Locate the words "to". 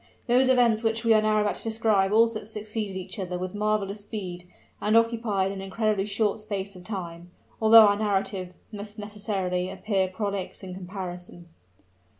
1.53-1.63